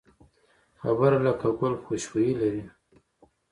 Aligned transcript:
خبره 0.81 1.17
لکه 1.25 1.47
ګل 1.59 1.73
خوشبويي 1.83 2.33
لري 2.41 2.63